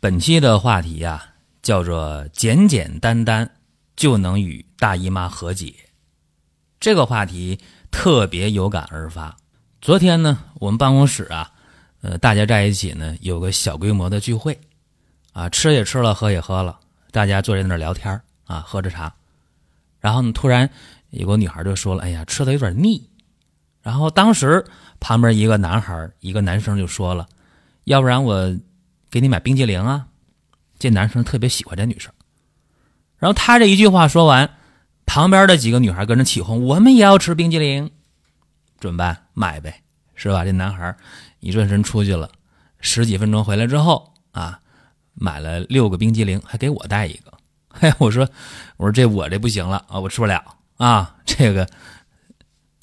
[0.00, 3.50] 本期的话题呀，叫做“简简单单
[3.96, 5.74] 就能与大姨妈和解”。
[6.78, 7.58] 这个话题
[7.90, 9.36] 特别有感而发。
[9.80, 11.50] 昨天呢，我们办公室啊，
[12.02, 14.56] 呃，大家在一起呢，有个小规模的聚会，
[15.32, 16.78] 啊，吃也吃了，喝也喝了，
[17.10, 19.12] 大家坐在那儿聊天啊，喝着茶。
[19.98, 20.70] 然后呢，突然
[21.10, 23.04] 有个女孩就说了：“哎呀，吃的有点腻。”
[23.82, 24.64] 然后当时
[25.00, 27.28] 旁边一个男孩，一个男生就说了
[27.82, 28.56] ：“要不然我……”
[29.10, 30.08] 给你买冰激凌啊！
[30.78, 32.12] 这男生特别喜欢这女生，
[33.16, 34.50] 然后他这一句话说完，
[35.06, 37.90] 旁边的几个女孩跟着起哄，我们也要吃冰激凌，
[38.78, 39.26] 怎么办？
[39.34, 39.82] 买呗，
[40.14, 40.44] 是吧？
[40.44, 40.96] 这男孩
[41.40, 42.30] 一转身出去了，
[42.80, 44.60] 十几分钟回来之后啊，
[45.14, 47.32] 买了六个冰激凌，还给我带一个。
[47.70, 48.28] 嘿， 我说，
[48.76, 51.68] 我说这我这不行了啊，我吃不了啊，这个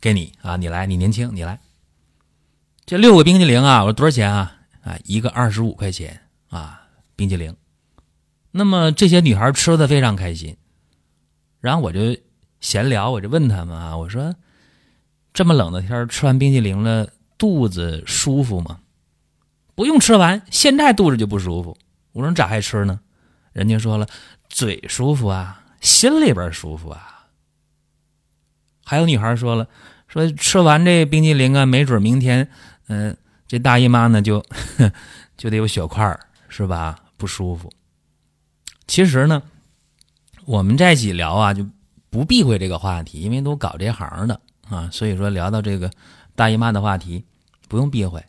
[0.02, 1.60] 给你啊，你来，你年轻，你来。
[2.86, 4.55] 这六个冰激凌啊，我说多少钱啊？
[4.86, 7.56] 啊，一个二十五块钱啊，冰激凌。
[8.52, 10.56] 那么这些女孩吃的非常开心，
[11.60, 12.16] 然后我就
[12.62, 14.36] 闲聊，我就问他们啊，我说
[15.34, 18.80] 这么冷的天吃完冰激凌了，肚子舒服吗？
[19.74, 21.76] 不用吃完，现在肚子就不舒服。
[22.12, 23.00] 我说咋还吃呢？
[23.54, 24.08] 人家说了，
[24.50, 27.26] 嘴舒服啊，心里边舒服啊。
[28.86, 29.68] 还有女孩说了，
[30.08, 32.48] 说吃完这冰激凌啊，没准明天
[32.88, 33.18] 嗯。
[33.48, 34.44] 这大姨妈呢，就
[35.38, 36.98] 就得有血块是吧？
[37.18, 37.72] 不舒服。
[38.88, 39.42] 其实呢，
[40.46, 41.66] 我们在一起聊啊，就
[42.10, 45.92] 不避讳这个话题，因为都搞这行的啊，所以说聊到这个
[46.36, 47.24] 大姨妈的话题，
[47.68, 48.24] 不用避讳。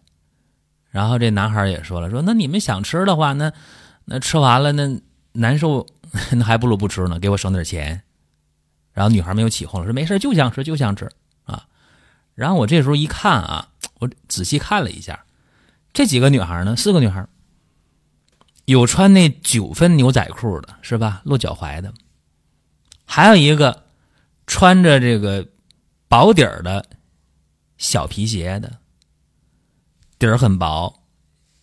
[0.91, 3.53] 然后这男孩也说了，说那你们想吃的话，那
[4.05, 5.01] 那吃完了那
[5.33, 5.87] 难受，
[6.33, 8.03] 那还不如不吃呢，给我省点钱。
[8.93, 11.11] 然后女孩没有起哄了，说没事，就想吃，就想吃
[11.45, 11.67] 啊。
[12.35, 13.69] 然后我这时候一看啊。
[13.99, 15.25] 我仔细看了一下，
[15.93, 17.27] 这几个女孩呢，四个女孩，
[18.67, 21.23] 有穿那九分牛仔裤的，是吧？
[21.25, 21.95] 露脚踝的，
[23.05, 23.87] 还有一个
[24.47, 25.49] 穿着这个
[26.09, 26.87] 薄底儿的
[27.79, 28.79] 小皮鞋的，
[30.19, 31.03] 底儿很薄，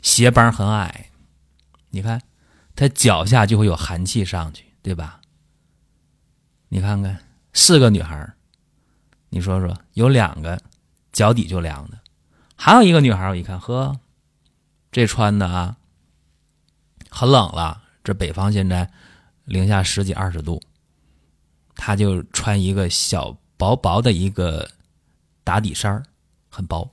[0.01, 1.11] 鞋帮很矮。
[1.89, 2.21] 你看，
[2.75, 5.21] 她脚下就会有寒气上去，对吧？
[6.69, 7.23] 你看看
[7.53, 8.33] 四个女孩，
[9.29, 10.59] 你说说，有两个
[11.11, 12.00] 脚底就凉的。
[12.66, 14.00] 还有一个女孩，我一看，呵，
[14.90, 15.75] 这穿的啊，
[17.09, 17.84] 很冷了。
[18.06, 18.90] 这北方现在
[19.44, 20.62] 零下十几二十度，
[21.75, 24.72] 她就穿一个小薄薄的一个
[25.44, 26.01] 打底衫
[26.50, 26.90] 很薄。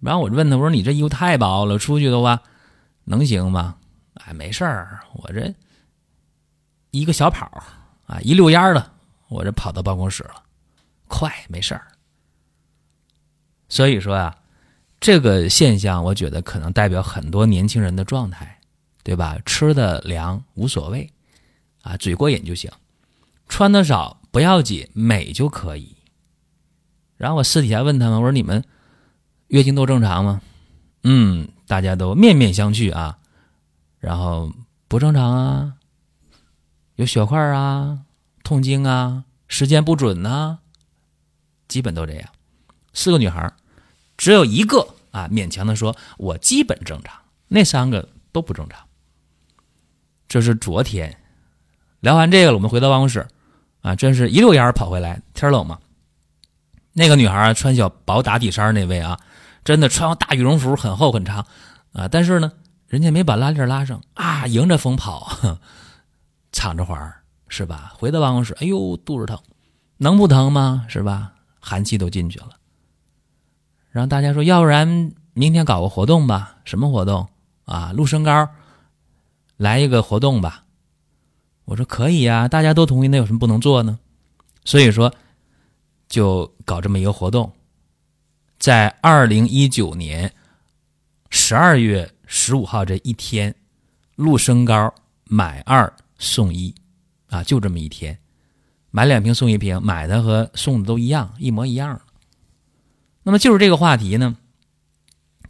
[0.00, 2.42] 然后我就问她，我说你这衣服太薄了，出去的话
[3.04, 3.76] 能行吗？
[4.14, 5.54] 哎，没事儿，我这
[6.90, 7.46] 一个小跑
[8.06, 8.92] 啊，一溜烟的，
[9.28, 10.42] 我这跑到办公室了，
[11.06, 11.86] 快，没事儿。
[13.70, 14.36] 所以说啊，
[15.00, 18.60] 这个现象我觉得可能代表很多年轻人的状态，
[19.02, 19.38] 对吧？
[19.46, 21.10] 吃的凉无所谓，
[21.80, 22.70] 啊，嘴过瘾就行，
[23.48, 25.96] 穿的少不要紧，美就可以。
[27.16, 28.62] 然后我私底下问他们，我说你们
[29.48, 30.42] 月经都正常吗？
[31.04, 33.18] 嗯，大家都面面相觑啊。
[34.00, 34.52] 然后
[34.88, 35.74] 不正常啊，
[36.96, 38.00] 有血块啊，
[38.42, 40.58] 痛经啊，时间不准呐，
[41.68, 42.28] 基本都这样。
[42.92, 43.52] 四个女孩
[44.20, 47.18] 只有一个啊，勉强的说，我基本正常。
[47.48, 48.78] 那三个都不正常。
[50.28, 51.16] 这是昨天
[52.00, 53.26] 聊完这个了，我们回到办公室
[53.80, 55.22] 啊，真是一溜烟跑回来。
[55.32, 55.78] 天冷嘛，
[56.92, 59.18] 那个女孩穿小薄打底衫那位啊，
[59.64, 61.46] 真的穿大羽绒服，很厚很长
[61.94, 62.52] 啊，但是呢，
[62.88, 65.34] 人家没把拉链拉上啊，迎着风跑，
[66.52, 66.94] 敞着怀
[67.48, 67.94] 是吧？
[67.96, 69.38] 回到办公室，哎呦，肚子疼，
[69.96, 70.84] 能不疼吗？
[70.90, 71.32] 是吧？
[71.58, 72.50] 寒气都进去了。
[73.90, 76.56] 然后大家说，要不然明天搞个活动吧？
[76.64, 77.28] 什么活动
[77.64, 77.92] 啊？
[77.92, 78.48] 鹿身高，
[79.56, 80.64] 来一个活动吧。
[81.64, 83.98] 我说可以呀，大家都同意，那有什么不能做呢？
[84.64, 85.12] 所以说，
[86.08, 87.52] 就搞这么一个活动，
[88.58, 90.32] 在二零一九年
[91.30, 93.54] 十二月十五号这一天，
[94.16, 94.92] 鹿身高
[95.24, 96.74] 买二送一
[97.28, 98.18] 啊，就这么一天，
[98.90, 102.00] 买两瓶送一瓶，买的和送的都一样，一模一样。
[103.22, 104.36] 那么就是这个话题呢，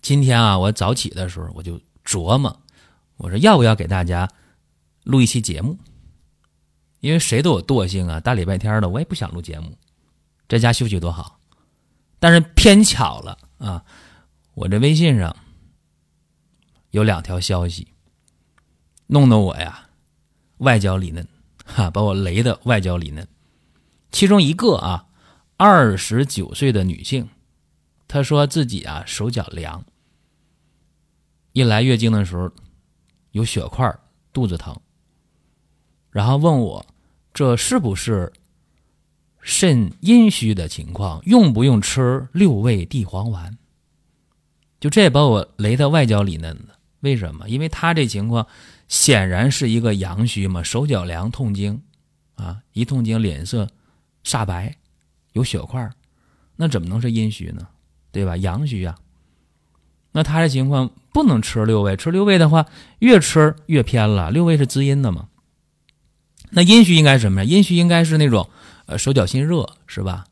[0.02, 2.62] 今天啊，我早起的时候我就琢磨，
[3.16, 4.28] 我说要不要给大家
[5.04, 5.78] 录一期节目？
[7.00, 9.78] 因为谁都有惰性啊，大礼拜天的我也不想录节目，
[10.48, 11.38] 在家休息多好。
[12.18, 13.84] 但是偏巧了啊，
[14.54, 15.34] 我这微信上
[16.90, 17.88] 有两条消息，
[19.06, 19.88] 弄得我呀
[20.58, 21.26] 外焦里嫩，
[21.64, 23.26] 哈，把我雷的外焦里嫩。
[24.10, 25.06] 其中一个啊，
[25.56, 27.30] 二十九岁的女性，
[28.10, 29.84] 她说自己啊手脚凉，
[31.52, 32.50] 一来月经的时候
[33.30, 33.88] 有血块，
[34.32, 34.76] 肚子疼，
[36.10, 36.84] 然后问我
[37.32, 38.32] 这是不是
[39.40, 43.56] 肾阴虚的情况，用不用吃六味地黄丸？
[44.80, 47.48] 就这把我雷的外焦里嫩的，为什么？
[47.48, 48.44] 因为她这情况
[48.88, 51.80] 显然是一个阳虚嘛，手脚凉，痛经
[52.34, 53.68] 啊，一痛经脸色。
[54.24, 54.76] 煞白，
[55.32, 55.88] 有血块，
[56.56, 57.68] 那怎么能是阴虚呢？
[58.12, 58.36] 对吧？
[58.36, 58.98] 阳虚啊。
[60.12, 62.66] 那他这情况不能吃六味，吃六味的话，
[62.98, 64.30] 越吃越偏了。
[64.30, 65.28] 六味是滋阴的嘛？
[66.50, 67.44] 那阴虚应该什么呀？
[67.44, 68.50] 阴虚应该是那种
[68.86, 70.24] 呃手脚心热，是吧？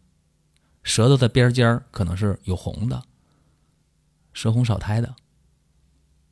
[0.83, 3.03] 舌头的边尖可能是有红的，
[4.33, 5.15] 舌红少苔的，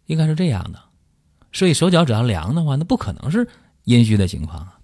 [0.07, 0.81] 应该是这样的。
[1.53, 3.49] 所以手脚只要凉的话，那不可能是
[3.85, 4.79] 阴虚的情况啊。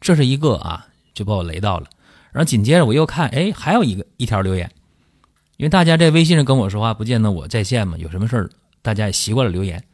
[0.00, 1.88] 这是一个啊，就把我雷到了。
[2.32, 4.72] 然后紧接着我又看，哎，还有一个一条留言，
[5.62, 7.96] 因为大家在微信上跟我说话，不见得我在线嘛。
[7.96, 8.50] 有什么事儿，
[8.82, 9.84] 大家也习惯了留言。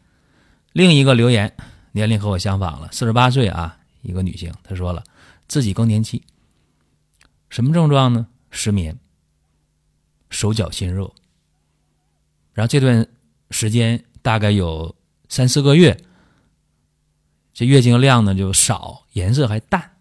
[0.73, 1.55] 另一个留言，
[1.93, 5.05] 年龄和我相仿了，四十八岁啊，一个女性，她说了
[5.47, 6.23] 自己更年期，
[7.51, 8.29] 什么症状呢？
[8.51, 8.99] 失眠，
[10.31, 11.13] 手脚心热。
[12.55, 13.07] 然后这段
[13.51, 14.97] 时间大概有
[15.29, 16.03] 三四个月，
[17.53, 19.99] 这月经量呢就少，颜色还淡。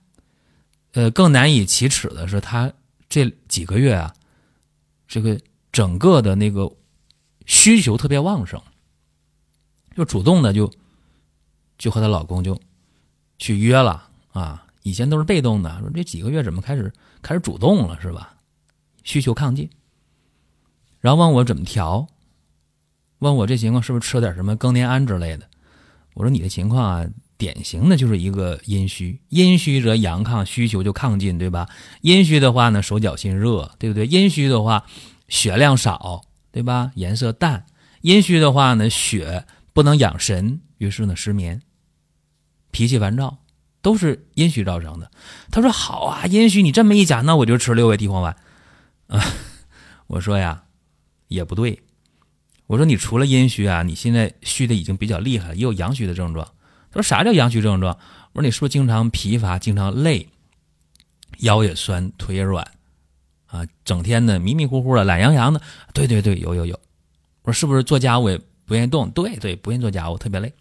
[0.94, 2.72] 呃，更难以启齿的是，他
[3.10, 4.14] 这几个月啊，
[5.10, 5.38] 这个
[5.78, 6.72] 整个的那个
[7.46, 8.60] 需求特别旺盛，
[9.96, 10.74] 就主动的就
[11.78, 12.60] 就和她老公就
[13.38, 14.66] 去约了啊。
[14.82, 16.92] 以前都是被动的，说这几个月怎么开始
[17.22, 18.38] 开始主动了，是吧？
[19.04, 19.70] 需求亢进，
[21.00, 22.08] 然后问我怎么调，
[23.20, 25.48] 问我这情况是不是吃了点什么更年安之类的？
[26.16, 27.08] 我说你的情况啊。
[27.38, 31.70] 典型的就是一个阴虚，阴虚则阳亢，需求就亢进，对吧？
[32.02, 34.08] 阴虚的话呢，手脚心热，对不对？
[34.08, 34.88] 阴虚的话，
[35.28, 36.92] 血量少，对吧？
[36.96, 37.66] 颜色淡。
[38.02, 41.62] 阴虚的话呢，血不能养神，于是呢失眠，
[42.72, 43.38] 脾气烦躁，
[43.82, 45.12] 都是阴虚造成的。
[45.52, 48.36] 他说：“好啊，阴虚，你这么一讲，那我就吃六味地黄丸。”
[49.08, 49.24] 啊，
[50.08, 50.64] 我说呀，
[51.28, 51.82] 也不对。
[52.68, 56.46] 我说你除了阴虚啊，你现在虚的已经比较厉害了，也有阳虚的症状。
[56.92, 57.98] 他说啥叫阳虚症状？
[58.34, 60.30] 我说你是不是经常疲乏、经常累，
[61.40, 62.70] 腰也酸、腿也软，
[63.48, 65.62] 啊，整天的迷迷糊糊的、懒洋洋的？
[65.94, 66.80] 对对对，有有有。
[67.42, 69.10] 我说是不是做家务也不愿意动？
[69.12, 70.54] 对对，不愿意做家务，特别累。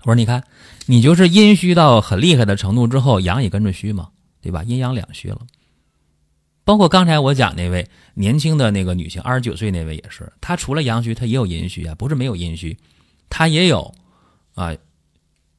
[0.00, 0.44] 我说你看，
[0.86, 4.10] 你就是阴虚到很厉害的程度之后，阳也跟着虚嘛，
[4.40, 4.62] 对吧？
[4.64, 5.40] 阴阳两虚了。
[6.64, 12.76] 包括刚才我讲那位年轻的那个女性，二十九岁那位也是，她除了阳虚，她也有阴虚啊，不是没有阴虚，
[13.28, 13.94] 她也有。
[14.54, 14.76] 啊，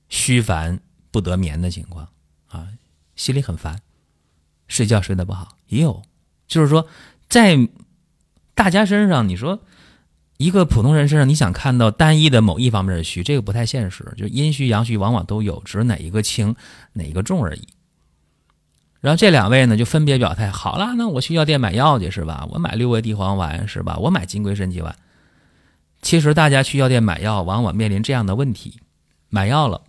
[0.08, 0.80] 虚烦
[1.10, 2.08] 不得眠的情况
[2.48, 2.68] 啊，
[3.16, 3.82] 心里很烦，
[4.74, 6.02] 睡觉睡得不好，也有。
[6.48, 6.88] 就是说，
[7.30, 7.70] 在
[8.56, 9.60] 大家身上，你说
[10.38, 14.12] 一个普通人身上，你想看到单一的某一方面的虚，这个不太现实。
[14.18, 16.56] 就阴虚阳虚往往都有，只是哪一个轻，
[16.94, 17.68] 哪一个重而已。
[19.00, 22.48] 然后这两位呢，就分别表态：好了，那我去药店买药去是吧？
[22.50, 23.98] 我买六味地黄丸是吧？
[24.00, 24.96] 我买金匮肾气丸。
[26.02, 28.80] 其实大家去药店买药，往往面临这样的问题。
[29.30, 29.82] 买药了，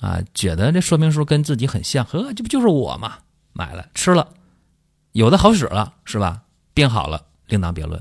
[0.00, 3.16] 啊，觉得这说明书跟自己很像，呵，这不就是我吗？
[3.58, 4.28] 买了吃了，
[5.10, 6.42] 有的好使了，是吧？
[6.72, 8.00] 病好了，另当别论。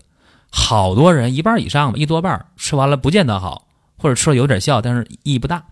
[0.51, 5.65] 好多人一半以上吧，一多半吃完了不见得好，或者吃了有点效，但是意义不大。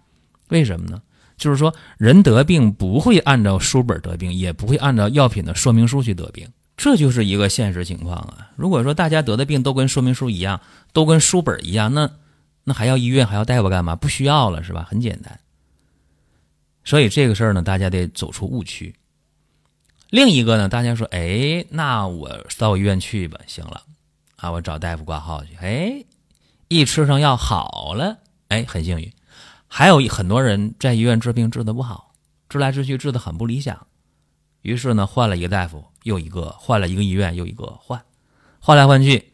[0.49, 0.99] 为什么呢？
[1.37, 8.49] 就是说人得病不会按照书本得病，也不会按照药品的说明书去得病，这就是一个现实情况啊。
[8.55, 10.59] 如果说大家得的病都跟说明书一样，
[10.91, 12.09] 都跟书本一样，那。
[12.67, 13.95] 那还要医院还要大夫干嘛？
[13.95, 14.87] 不需要了是吧？
[14.89, 15.39] 很简单。
[16.83, 18.95] 所以这个事儿呢，大家得走出误区。
[20.15, 23.81] 另一个呢，大家说，哎，那我到医院去吧，行了，
[24.37, 26.05] 啊，我找大夫挂号去，哎，
[26.69, 29.11] 一吃上药好了，哎，很幸运。
[29.67, 32.13] 还有很多人在医院治病治的不好，
[32.47, 33.87] 治来治去治的很不理想，
[34.61, 38.01] 于是呢，换了一个大夫又一个，换了一个医院又一个，换，
[38.61, 39.33] 换来换去。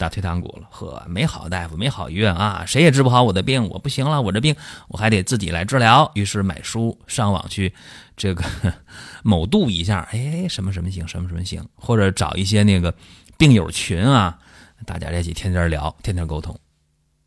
[0.00, 4.56] 打退堂鼓了，呵，没好大夫，没好医院啊，谁也治不好我的病，我不行了，我这病
[4.88, 6.10] 我还得自己来治疗。
[6.14, 7.74] 于是买书上网去，
[8.16, 8.42] 这个
[9.22, 12.94] 某度一下，哎，什么什么行，什么什么行，或者找一些那个
[13.36, 14.38] 病友群啊，
[14.86, 16.58] 大家在一起天天聊，天天沟通。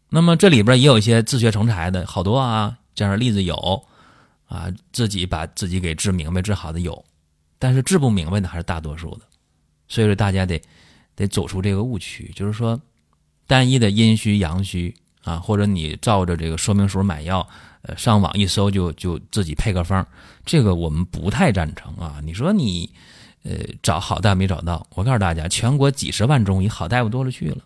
[0.10, 3.86] 那么这里边也有一些自学成才的，好多啊，这样的例子有
[4.48, 7.06] 啊，自己把自己给治明白、治好的有，
[7.60, 9.22] 但是治不明白的还是大多数的。
[9.88, 10.60] 所以说，大家得
[11.16, 12.80] 得走出这个误区，就是说，
[13.48, 17.48] 单一的阴虚阳虚啊，或者你照着这个说明书买药，
[17.84, 20.06] 呃，上网一搜就就自己配个方，
[20.46, 22.20] 这个我们不太赞成啊。
[22.24, 22.90] 你说你
[23.44, 23.52] 呃
[23.82, 27.58] 找好大夫没找到，我告诉大家，全国几十万中医好大夫多了去了。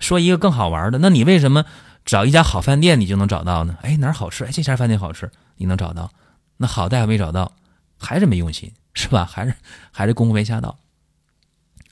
[0.00, 1.64] 说一个更好玩的，那你为什么
[2.04, 3.76] 找一家好饭店你就能找到呢？
[3.82, 4.44] 哎，哪儿好吃？
[4.44, 6.10] 哎，这家饭店好吃，你能找到？
[6.56, 7.52] 那好大夫没找到，
[7.98, 9.24] 还是没用心，是吧？
[9.24, 9.54] 还是
[9.92, 10.76] 还是功夫没下到。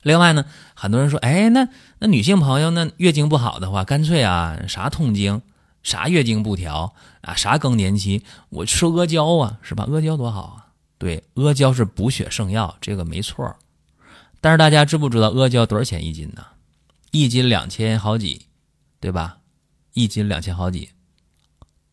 [0.03, 5.43] 另外呢，很多人说，哎，那那女性朋友那月经不好的话，干脆啊，啥痛经，
[5.83, 9.87] 啥月经不调啊，啥更年期，我吃阿胶啊，是吧？
[9.93, 10.67] 阿胶多好啊！
[10.97, 13.57] 对，阿胶是补血圣药，这个没错。
[14.41, 16.47] 但是大家知不知道阿胶多少钱一斤呢？
[17.11, 18.47] 一斤两千好几，
[19.01, 19.39] 对吧？
[19.93, 20.91] 一斤两千好几，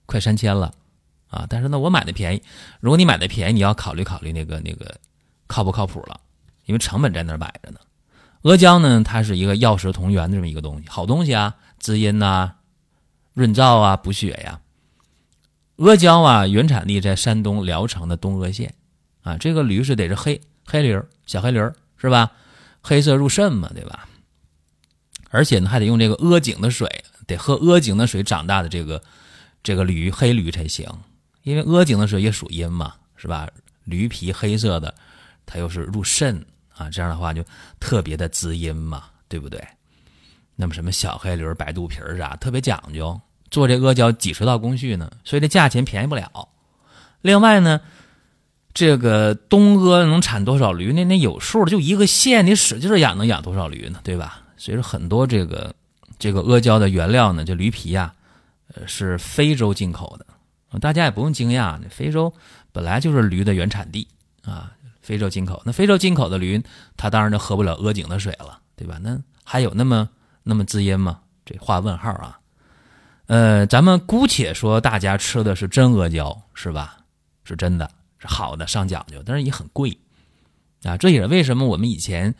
[0.06, 0.74] 快三千了
[1.30, 1.46] 啊！
[1.50, 2.42] 但是呢，我买的便宜。
[2.80, 4.98] 如果你买的便宜，你要考虑考虑那个那个
[5.48, 6.22] 靠不靠谱了，
[6.66, 7.80] 因为成本在那摆着呢。
[8.48, 12.54] 阿胶呢，它是一个药食同源的这么一个东西，好东西啊，滋阴呐、
[13.34, 14.62] 润燥啊、补血呀。
[15.76, 18.74] 阿胶啊，原产地在山东聊城的东阿县
[19.22, 19.38] 啊。
[19.38, 22.32] 这个驴是得是黑黑驴儿，小黑驴儿是吧？
[22.82, 24.08] 黑色入肾嘛，对吧？
[25.30, 29.04] 而且呢，还得用这个阿井的水，得喝阿井的水长大的这个
[29.62, 30.88] 这个驴黑驴才行，
[31.44, 33.50] 因为阿井的水也属阴嘛，是吧？
[33.84, 34.96] 驴皮黑色的，
[35.46, 36.46] 它又是入肾
[36.78, 37.44] 啊，这样的话就
[37.80, 39.62] 特别的滋阴嘛，对不对？
[40.56, 43.20] 那么什么小黑驴、白肚皮儿啥，特别讲究，
[43.52, 46.50] 做这阿胶几十道工序呢，所以这价钱便宜不了。
[47.22, 47.82] 另外呢，
[48.74, 50.94] 这个东阿能产多少驴？
[50.94, 54.00] 那那有数的，就一个县，你使劲养能养多少驴呢？
[54.04, 54.42] 对吧？
[54.58, 55.74] 所以说，很多这个
[56.18, 58.14] 这个阿胶的原料呢，这驴皮呀，
[58.74, 60.26] 呃，是非洲进口的。
[60.80, 62.34] 大家也不用惊讶，那非洲
[62.72, 64.08] 本来就是驴的原产地
[64.44, 64.72] 啊。
[65.08, 66.62] 非洲进口，那非洲进口的驴，
[66.98, 69.00] 它当然就喝不了阿井的水了，对吧？
[69.02, 70.10] 那还有那么
[70.44, 71.22] 那么滋阴吗？
[71.46, 72.38] 这画问号啊。
[73.28, 76.98] 呃，咱们姑且说大家吃的是真阿胶，是吧？
[77.46, 79.98] 是真的，是好的，上讲究，但是也很贵
[80.84, 80.98] 啊。
[80.98, 82.36] 这也是为什么我们以前。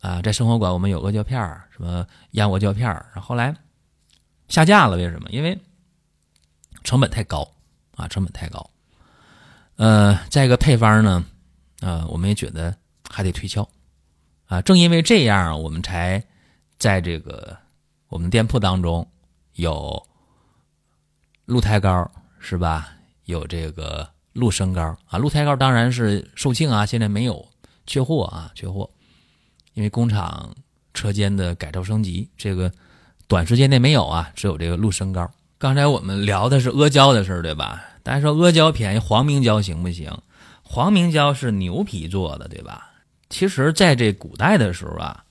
[0.00, 3.54] 啊，在生活馆我们有阿胶片儿，什么燕窝胶片儿，然后来
[4.48, 4.96] 下架了。
[4.96, 5.28] 为什么？
[5.30, 5.56] 因为
[6.82, 7.48] 成本太高
[7.94, 8.68] 啊，成本太高。
[9.76, 11.24] 呃，再一个配方呢，
[11.82, 12.74] 呃，我们也觉得
[13.10, 13.68] 还得推敲
[14.46, 14.62] 啊。
[14.62, 16.24] 正因为这样，我们才
[16.78, 17.56] 在这个
[18.08, 19.06] 我们店铺当中
[19.54, 20.02] 有
[21.44, 22.88] 鹿胎膏，是吧？
[23.24, 25.18] 有这个鹿参膏啊。
[25.18, 27.46] 鹿胎膏当然是售罄啊，现在没有，
[27.86, 28.88] 缺货啊，缺货。
[29.74, 30.54] 因为工厂
[30.94, 32.70] 车间的改造升级，这个
[33.26, 35.30] 短时间内没有啊，只有这个鹿参膏。
[35.58, 37.82] 刚才我们聊的是阿胶的事儿，对吧？
[38.02, 40.12] 大家说阿胶便宜，黄明胶行不行？
[40.72, 42.92] 黄明胶是牛皮做的，对吧？
[43.28, 45.22] 其实，在这古代的时候啊，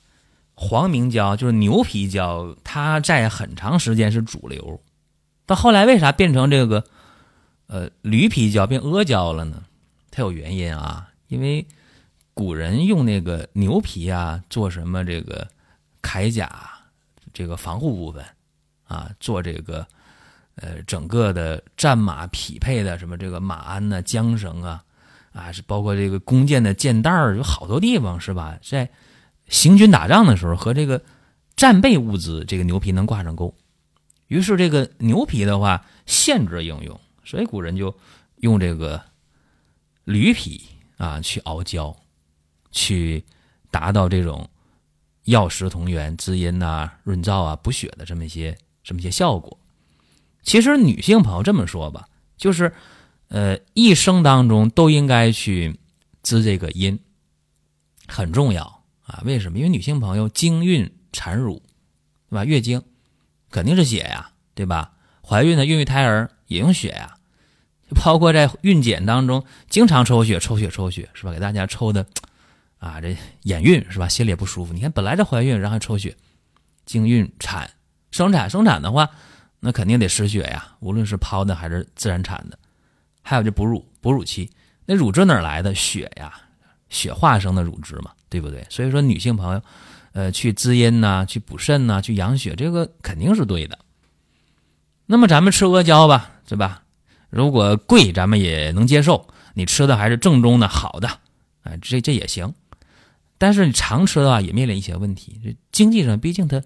[0.53, 4.79] 黄明胶就是牛皮胶，它在很长时间是主流。
[5.47, 6.83] 到后来为啥变成这个
[7.65, 9.63] 呃驴皮胶变阿胶了呢？
[10.11, 11.65] 它有原因啊，因为。
[12.33, 15.45] 古人用那个牛皮啊，做什么这个
[16.01, 16.49] 铠甲，
[17.33, 18.23] 这个防护部分
[18.87, 19.85] 啊，做这个
[20.55, 24.81] 呃整个的战马匹配的什么这个马鞍呐、缰绳啊，
[25.33, 28.57] 啊是包括这个弓箭的箭袋儿，有好多地方是吧？
[28.61, 28.89] 在
[29.47, 31.01] 行军打仗的时候和这个
[31.55, 33.53] 战备物资，这个牛皮能挂上钩。
[34.27, 37.95] 于是这个牛皮的话，限制应用，所以古人就
[38.37, 39.01] 用这个
[40.03, 40.61] 驴皮
[40.97, 41.95] 啊去熬胶。
[42.73, 43.21] 去
[43.69, 44.47] 达到这种
[45.25, 49.59] 药食同源、滋阴呐、润燥啊、补血的这么一些这么一些效果。
[50.41, 52.07] 其实女性朋友这么说吧，
[52.37, 52.73] 就是
[53.31, 55.79] 呃一生当中都应该去
[56.21, 56.99] 滋这个阴，
[58.07, 59.23] 很重要啊。
[59.23, 59.57] 为什么？
[59.57, 61.63] 因为女性朋友经孕产乳，
[62.29, 62.43] 对吧？
[62.43, 62.83] 月经
[63.49, 64.91] 肯定是血呀，对吧？
[65.23, 67.15] 怀孕的孕育胎儿也用血呀，
[68.03, 71.31] 包括在孕检当中经常抽血、抽血、抽血，是吧？
[71.31, 72.05] 给大家抽的。
[72.79, 74.09] 啊，这眼孕是吧？
[74.09, 74.73] 心里也不舒服。
[74.73, 76.17] 你看，本来这怀孕，然后抽血，
[76.83, 77.69] 经孕产
[78.09, 79.07] 生产生产的话，
[79.59, 80.75] 那肯定得失血呀。
[80.79, 82.57] 无论是剖的还是自然产的，
[83.21, 84.49] 还有这哺乳哺乳期，
[84.85, 85.73] 那乳汁哪来的？
[85.75, 86.33] 血呀，
[86.89, 88.65] 血化生的乳汁嘛，对不对？
[88.69, 89.61] 所以说，女性朋友，
[90.13, 93.77] 呃，去滋阴呐，去补肾呐，去养血，这个肯定是对的。
[95.05, 96.83] 那么咱们吃阿胶吧，对吧？
[97.29, 99.27] 如果贵，咱们也能接受。
[99.53, 101.09] 你吃的还是正宗的好的，
[101.63, 102.53] 哎，这这也行。
[103.37, 106.61] 但是你常吃的话也面临一些问题，这经济上毕竟它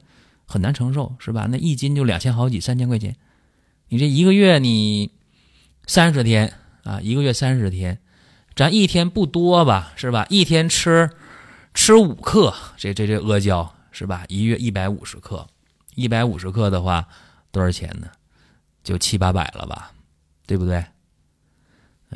[0.46, 1.48] 很难承受，是吧？
[1.50, 3.16] 那一斤就两千好几、三千块钱，
[3.90, 5.12] 你这一个月你
[5.88, 8.00] 三十天啊，一个月三十天，
[8.56, 10.26] 咱一天不多吧，是吧？
[10.30, 11.10] 一天吃
[11.74, 14.26] 吃五克，这这这阿胶是吧？
[14.28, 15.48] 一月一百五十克，
[15.96, 17.08] 一百五十克的话
[17.52, 18.08] 多少钱呢？
[18.84, 19.92] 就七八百了吧，
[20.46, 20.86] 对不对？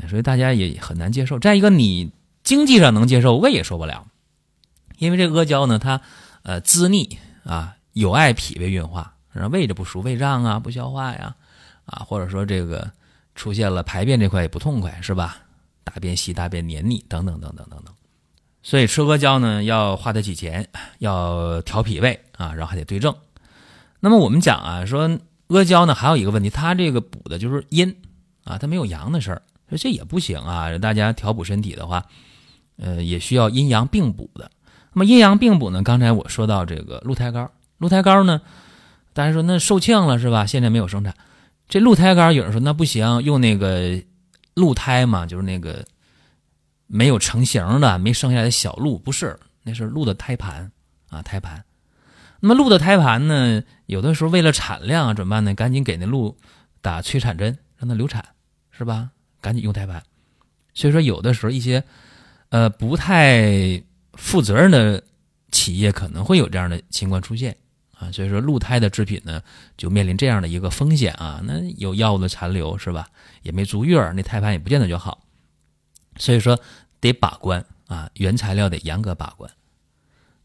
[0.07, 1.39] 所以大家也很难接受。
[1.39, 2.11] 再一个，你
[2.43, 4.07] 经济上能接受，胃也受不了，
[4.97, 6.01] 因为这阿胶呢，它
[6.43, 11.35] 呃滋腻啊，有碍脾胃运化，让胃就不舒，胃胀啊，不消化呀，
[11.85, 12.91] 啊，或者说这个
[13.39, 15.37] 出现了排便这块也不痛快，是吧？
[15.85, 17.95] 大便稀，大便黏腻，等等等等等等。
[18.61, 20.67] 所以吃阿胶呢，要花得起钱，
[20.97, 23.15] 要调脾胃啊，然后还得对症。
[24.01, 25.09] 那么我们讲啊，说
[25.47, 27.95] 阿胶呢，还有一个问题，它这个补的就是阴
[28.43, 29.41] 啊，它没有阳的事儿。
[29.77, 30.77] 这也不行啊！
[30.77, 32.03] 大家调补身体的话，
[32.75, 34.51] 呃，也需要阴阳并补的。
[34.91, 35.81] 那么阴阳并补呢？
[35.81, 38.41] 刚才我说到这个鹿胎膏，鹿胎膏呢，
[39.13, 40.45] 大家说那售罄了是吧？
[40.45, 41.15] 现在没有生产。
[41.69, 44.01] 这鹿胎膏有人说那不行，用那个
[44.55, 45.85] 鹿胎嘛，就是那个
[46.87, 50.71] 没有成型的、没生下来的小鹿，不是，那是鹿的胎盘
[51.09, 51.63] 啊，胎盘。
[52.39, 55.53] 那么鹿的胎盘呢，有的时候为了产量啊，怎么办呢？
[55.53, 56.35] 赶紧给那鹿
[56.81, 58.25] 打催产针，让它流产，
[58.71, 59.11] 是吧？
[59.39, 60.01] 赶紧用胎盘，
[60.73, 61.83] 所以说有的时候一些
[62.49, 63.81] 呃不太
[64.13, 65.03] 负责任的
[65.51, 67.55] 企业可能会有这样的情况出现
[67.99, 69.41] 啊，所以说鹿胎的制品呢
[69.77, 73.07] 就面临这样的一个风险啊，那有药物的残留是吧？
[73.43, 75.19] 也没足月，那胎盘也不见得就好，
[76.17, 76.59] 所以说
[77.01, 79.51] 得把关啊，原材料得严格把关。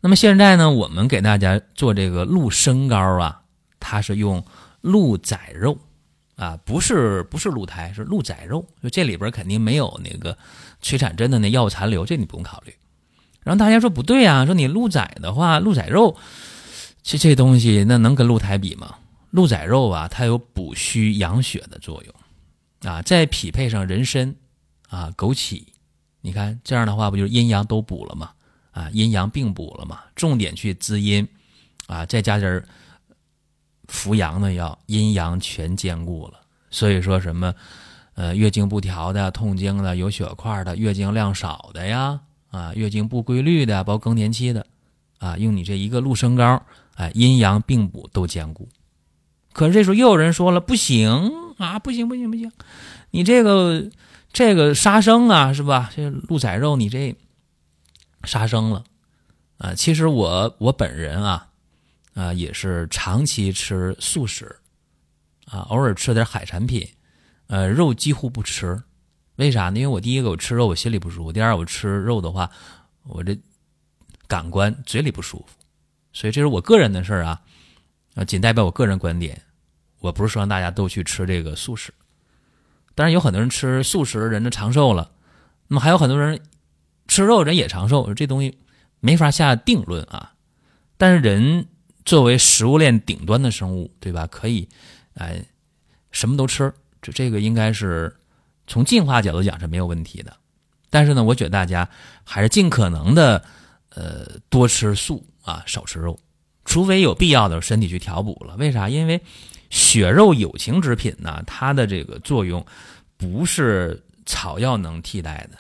[0.01, 3.43] 那么现在呢，我们给大家做这个鹿参膏啊，
[3.79, 4.45] 它是用
[4.81, 5.79] 鹿仔肉。
[6.37, 10.37] 啊，不是不是鹿胎，是鹿仔肉，就这里边肯定没有那个
[10.83, 12.75] 催产针的那药物残留，这你不用考虑。
[13.45, 16.17] 然后大家说不对啊，说你鹿仔的话，鹿仔肉，
[17.05, 18.97] 这这东西那能跟鹿胎比吗？
[19.31, 24.35] 鹿仔肉啊，它有补虚养血的作用啊，再匹配上人参
[24.89, 25.63] 啊、枸杞，
[26.23, 28.31] 你看这样的话，不就是阴阳都补了吗？
[28.73, 30.01] 啊，阴阳并补了吗？
[30.17, 31.29] 重点去滋阴
[31.87, 32.65] 啊，再加点儿。
[33.89, 36.41] 扶阳的药，阴阳全兼顾了。
[36.71, 37.55] 所以说什么，
[38.15, 42.19] 呃，月经不调的、痛经的、有血块的、月经量少的呀，
[42.51, 44.67] 啊，月经不规律的，包括更年期的，
[45.19, 46.65] 啊，用你这一个鹿参膏，
[46.95, 48.69] 哎，阴阳并补都兼顾。
[49.53, 52.51] 可是这时候又有人说了，不行啊，不行不行不行，
[53.11, 53.91] 你这个
[54.33, 55.91] 这个杀生啊，是吧？
[55.95, 57.17] 这鹿仔肉你这
[58.25, 58.85] 杀生了
[59.59, 59.75] 啊。
[59.75, 61.49] 其实我我本人啊。
[62.15, 64.61] 啊，也是长期吃素食，
[65.47, 66.89] 啊，偶尔吃点海产品，
[67.49, 68.81] 呃，肉几乎不吃。
[69.35, 69.81] 为啥呢？
[69.81, 72.49] 因为我第一个我吃肉我心里不舒服，第二我吃肉的话，
[73.03, 73.37] 我这
[74.29, 75.64] 感官嘴里不舒服。
[76.15, 77.43] 所以这是我个人的事儿啊，
[78.15, 79.43] 啊，仅代表我个人观点。
[80.01, 81.93] 我不是说让大家都去吃这个素食，
[82.95, 85.11] 当然有很多人吃素食人就长寿了，
[85.69, 86.41] 那么还有很多人
[87.07, 88.57] 吃肉人也长寿，这东西
[89.01, 90.33] 没法下定论啊。
[90.97, 91.67] 但是人。
[92.07, 94.27] 作为食物链顶端的生物，对吧？
[94.27, 94.69] 可以，
[95.15, 95.43] 哎，
[96.11, 98.15] 什么都吃，这这个应该是
[98.67, 100.37] 从进化角度讲是没有问题的。
[100.91, 101.89] 但是呢，我觉得大家
[102.23, 103.43] 还是尽可能的，
[103.95, 106.19] 呃，多吃素啊，少吃肉，
[106.65, 108.57] 除非有必要的身体去调补了。
[108.57, 108.89] 为啥？
[108.89, 109.21] 因为
[109.71, 112.65] 血肉有情之品呢，它的这个作用
[113.17, 115.59] 不是草药能替代的。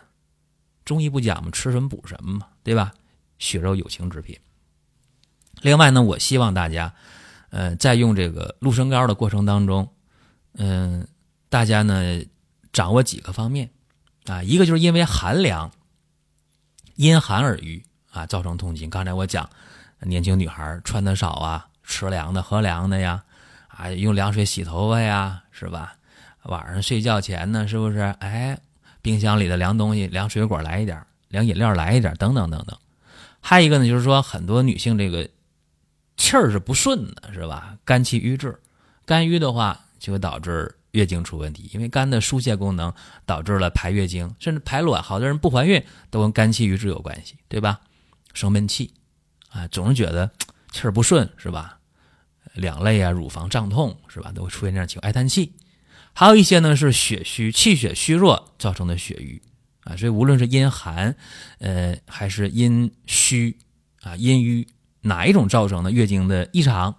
[0.84, 1.50] 中医不讲吗？
[1.50, 2.92] 吃什么补什么嘛，对吧？
[3.38, 4.38] 血肉有情之品。
[5.62, 6.94] 另外呢，我希望大家，
[7.50, 9.90] 呃，在用这个鹿参膏的过程当中，
[10.54, 11.06] 嗯，
[11.48, 12.22] 大家呢
[12.72, 13.70] 掌握几个方面
[14.26, 15.70] 啊，一个就是因为寒凉，
[16.96, 17.82] 因寒而瘀
[18.14, 18.88] 啊，造成痛经。
[18.88, 19.48] 刚才我讲，
[20.00, 23.22] 年轻女孩穿的少啊，吃凉的喝凉的呀，
[23.68, 25.96] 啊，用凉水洗头发呀，是吧？
[26.44, 27.98] 晚上睡觉前呢，是不是？
[28.20, 28.58] 哎，
[29.02, 32.78] 冰箱里的凉东西、凉水果来一点，凉饮料来一点，等等等等。
[33.40, 35.28] 还有一个呢，就是说很多女性这个。
[36.16, 37.76] 气儿是不顺的，是吧？
[37.84, 38.56] 肝气郁滞，
[39.04, 42.94] 肝郁的话就会导致月经出问题，因为肝的疏泄功能
[43.26, 45.02] 导致了排月经，甚至排卵。
[45.02, 47.80] 好多人不怀孕都跟肝气郁滞有关系，对吧？
[48.34, 48.92] 生闷气，
[49.48, 50.30] 啊，总是觉得
[50.70, 51.78] 气儿不顺，是吧？
[52.52, 54.30] 两肋啊、乳房胀痛，是吧？
[54.32, 55.54] 都会出现这样情况，爱叹气。
[56.12, 59.40] 还有一些呢是血虚、气血虚弱造成的血瘀，
[59.84, 61.16] 啊，所以无论是阴寒，
[61.58, 63.56] 呃，还是阴虚
[64.02, 64.68] 啊、阴瘀。
[65.06, 66.94] 哪一种造成的月经的异常？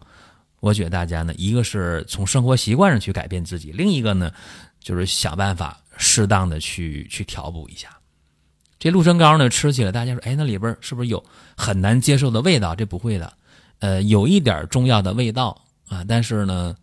[0.60, 4.32] 我觉得大家呢，一个是从生活习惯上去改变自己，另一个呢，
[4.80, 7.90] 就是想办法适当的去去调补一下。
[8.78, 11.24] 这鹿参膏呢，吃起来大家说，哎，那里边是不是有
[11.56, 12.76] 很难接受的味道？
[12.76, 13.34] 这不会的，
[13.80, 16.76] 呃，有一点中药的味道啊，但是呢，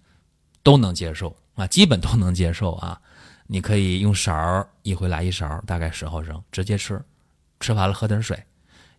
[0.62, 2.98] 都能接受啊，基本都能接受啊。
[3.46, 6.98] 你可以用勺一回来一勺，大概十毫升，直接吃，
[7.61, 8.42] 吃完了喝点水，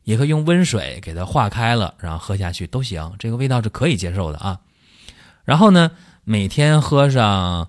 [0.03, 4.60] 也可以用温水给它化开了，然后喝下去都行，这个味道是可以接受的啊。
[5.43, 5.89] 然后呢，
[6.23, 7.67] 每天喝上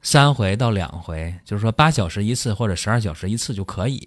[0.00, 4.02] 三回到两回，就是说八小时一次或者十二小时一次就可以。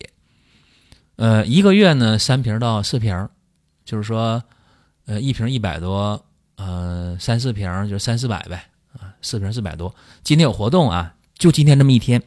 [1.17, 3.27] 呃，一个月呢，三瓶到四瓶，
[3.83, 4.43] 就是说，
[5.07, 6.23] 呃，一瓶一百多，
[6.57, 9.93] 呃，三四瓶就三四百呗，啊，四瓶四百多。
[10.23, 12.21] 今天有活动啊，就今天这么一天，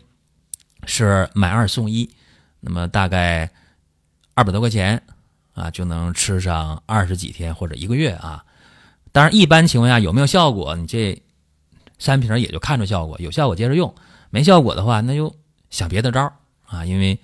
[0.86, 2.10] 是买二送一，
[2.58, 3.48] 那么大概
[4.34, 5.00] 二百多块钱
[5.54, 8.44] 啊，就能吃上二十几天或者一个月啊。
[9.12, 11.22] 当然，一般情况下有没有效果，你这
[12.00, 13.94] 三瓶也就看出效果，有效果接着用，
[14.30, 15.32] 没效果的话，那就
[15.70, 16.32] 想别的招
[16.66, 17.16] 啊，因为。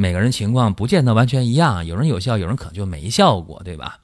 [0.00, 3.98] 每个人情况不见得完全一样，有人有效，有人可能就没效果，对吧？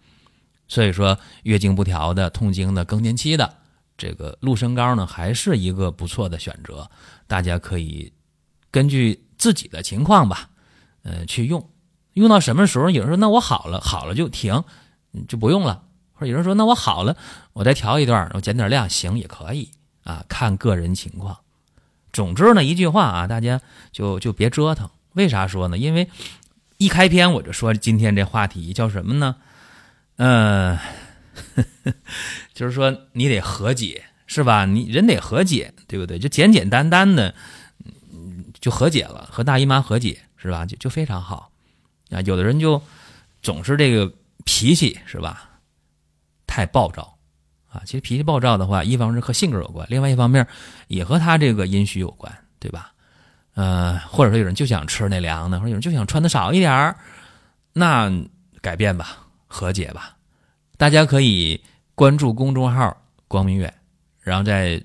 [0.68, 3.54] 所以说，月经不调的、痛经的、更年期的，
[3.96, 6.86] 这个鹿参膏呢，还是一个不错的选择。
[7.26, 8.12] 大家可以
[8.70, 10.50] 根据自己的情况吧，
[11.02, 11.66] 呃，去用。
[12.12, 12.90] 用到什么时候？
[12.90, 14.62] 有人说，那我好了，好了就停，
[15.26, 15.82] 就不用了。
[16.12, 17.16] 或者有人说，那我好了，
[17.54, 19.70] 我再调一段，我减点量，行也可以
[20.04, 21.38] 啊，看个人情况。
[22.12, 24.90] 总之呢，一句话啊，大家就就别折腾。
[25.16, 25.76] 为啥说呢？
[25.78, 26.08] 因为
[26.76, 29.36] 一开篇我就说今天这话题叫什么呢？
[30.16, 30.78] 嗯，
[32.52, 34.66] 就是说你得和解，是吧？
[34.66, 36.18] 你人得和解，对不对？
[36.18, 37.34] 就简简单单的，
[38.60, 40.66] 就和解了，和大姨妈和解，是吧？
[40.66, 41.50] 就就非常好
[42.10, 42.20] 啊。
[42.20, 42.82] 有的人就
[43.40, 44.12] 总是这个
[44.44, 45.48] 脾气，是吧？
[46.46, 47.18] 太暴躁
[47.68, 47.80] 啊。
[47.86, 50.46] 其实脾气暴躁的话，一方面是和性格有关，另外一方面
[50.88, 52.92] 也和他这个阴虚有关，对吧？
[53.56, 56.94] 呃，或者说有人就想吃那凉的，或者有人就想穿的少一点儿，
[57.72, 58.12] 那
[58.60, 59.16] 改变吧，
[59.46, 60.14] 和解吧。
[60.76, 61.64] 大家可以
[61.94, 62.94] 关注公众号
[63.26, 63.72] “光明远”，
[64.20, 64.82] 然后在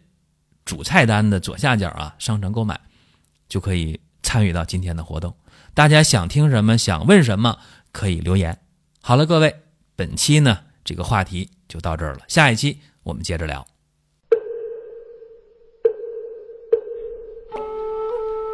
[0.64, 2.80] 主菜单的左下角啊，商城购买
[3.50, 5.36] 就可以参与到今天的活动。
[5.74, 7.60] 大家想听什么，想问什么，
[7.92, 8.58] 可以留言。
[9.02, 9.54] 好了，各位，
[9.98, 13.68] 本期呢这个话题就到这儿了，下一期我们接着聊。